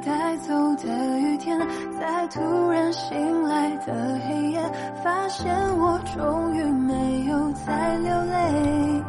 [0.00, 1.58] 带走的雨天，
[1.98, 4.60] 在突然醒来的黑夜，
[5.02, 9.02] 发现我终于没有再流泪。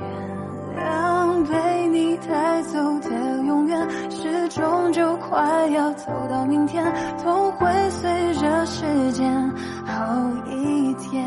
[0.00, 3.10] 原谅被你带走的
[3.44, 6.84] 永远，时钟就快要走到明天，
[7.22, 9.50] 痛会随着时间
[9.86, 11.24] 好一点。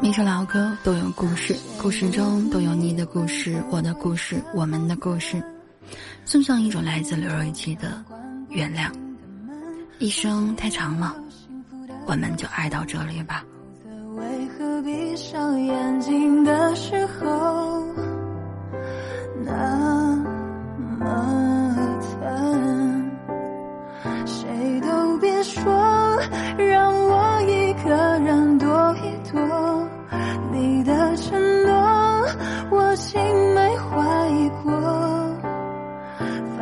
[0.00, 5.40] 每首老歌都有故事，故事中都有你的故事、我的故事、我们的故事。
[6.24, 8.04] 送上一种来自刘若琪的
[8.48, 8.90] 原谅。
[9.98, 11.14] 一生太长了，
[12.06, 13.44] 我们就爱到这里吧。
[14.16, 17.84] 为何闭上眼睛的时候
[19.44, 20.11] 那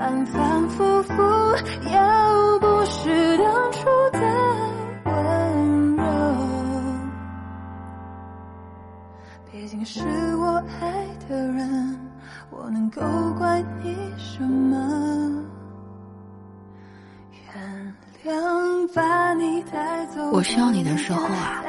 [0.01, 1.13] 反反复复，
[1.93, 4.19] 要不是当初的
[5.05, 6.03] 温柔，
[9.53, 10.01] 毕竟是
[10.37, 12.01] 我爱的人，
[12.49, 13.03] 我能够
[13.39, 15.45] 怪你什么？
[17.45, 20.31] 原谅把你带走。
[20.31, 21.63] 我需要你的时候啊，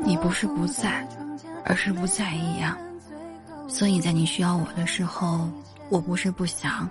[0.00, 1.04] 你不是不在，
[1.64, 2.78] 而是不在意啊。
[3.66, 5.40] 所以在你需要我的时候，
[5.88, 6.88] 我不是不想，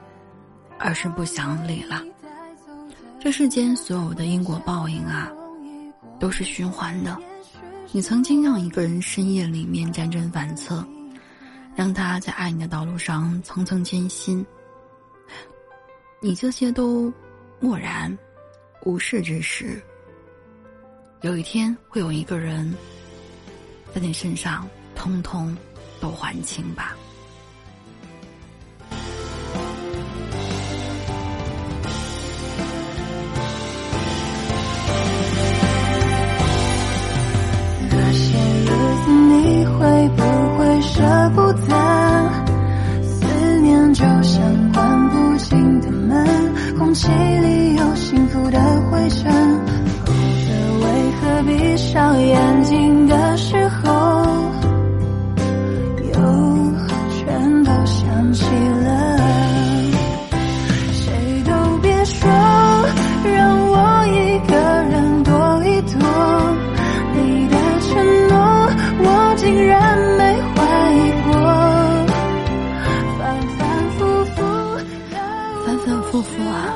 [0.80, 2.02] 而是不想理了。
[3.20, 5.32] 这世间所有的因果报应啊，
[6.20, 7.18] 都是循环的。
[7.92, 10.86] 你曾经让一个人深夜里面辗转反侧，
[11.76, 14.46] 让他在爱你的道路上层层艰辛。
[16.22, 17.12] 你这些都
[17.60, 18.16] 漠然、
[18.84, 19.82] 无视之时，
[21.22, 22.74] 有一天会有一个人
[23.94, 25.56] 在你身上通通
[26.00, 26.96] 都还清吧。
[39.80, 40.24] 会不
[40.58, 41.04] 会舍
[41.36, 41.74] 不得？
[43.02, 46.26] 思念就像关不紧的门，
[46.78, 48.60] 空气里有幸福的
[48.90, 49.32] 灰尘。
[50.06, 50.50] 否则
[50.82, 50.86] 为
[51.20, 52.55] 何闭上眼
[76.16, 76.74] 反反复复啊！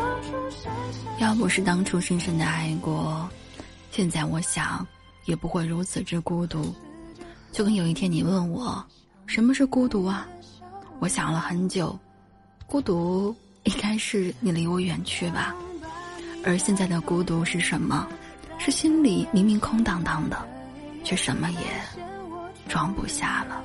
[1.20, 3.30] 要不是当初深深的爱过，
[3.92, 4.86] 现在我想
[5.26, 6.74] 也不会如此之孤独。
[7.52, 8.84] 就跟有一天你问我
[9.26, 10.28] 什么是孤独啊，
[11.00, 11.98] 我想了很久，
[12.68, 13.34] 孤独
[13.64, 15.56] 应该是你离我远去吧。
[16.44, 18.08] 而现在的孤独是什么？
[18.58, 20.38] 是心里明明空荡荡的，
[21.06, 21.60] 却什么也
[22.68, 23.64] 装不下了。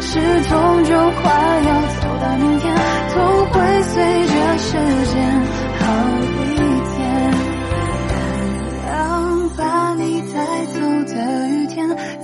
[0.00, 1.24] 时钟就快
[1.66, 1.70] 要
[2.00, 2.74] 走到明天，
[3.12, 3.16] 痛
[3.46, 3.94] 会随
[4.26, 4.72] 着时
[5.12, 5.14] 间
[5.80, 5.84] 好
[6.22, 6.54] 一
[6.96, 6.98] 点。
[8.84, 8.94] 原谅
[9.56, 10.02] 把你
[10.32, 10.34] 带
[10.66, 10.74] 走
[11.14, 11.14] 的
[11.48, 11.76] 雨天，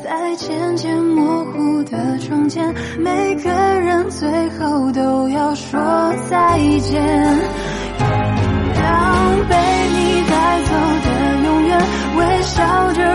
[0.03, 0.06] 在
[0.37, 5.81] 渐渐模糊的窗前，每个人最后都要说
[6.31, 7.03] 再见。
[7.99, 8.09] 原
[8.75, 8.84] 谅
[9.49, 9.55] 被
[9.95, 10.71] 你带走
[11.05, 11.06] 的
[11.45, 11.78] 永远，
[12.17, 13.12] 微笑着。